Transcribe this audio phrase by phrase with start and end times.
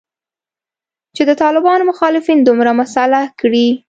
[1.15, 3.67] چې د طالبانو مخالفین دومره مسلح کړي